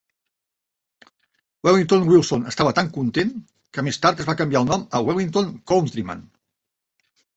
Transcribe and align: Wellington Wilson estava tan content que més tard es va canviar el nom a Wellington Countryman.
Wellington 1.67 2.07
Wilson 2.11 2.47
estava 2.51 2.73
tan 2.79 2.89
content 2.95 3.35
que 3.77 3.85
més 3.89 4.01
tard 4.07 4.25
es 4.25 4.29
va 4.31 4.37
canviar 4.41 4.63
el 4.63 4.71
nom 4.73 4.87
a 4.97 5.03
Wellington 5.11 5.53
Countryman. 5.73 6.25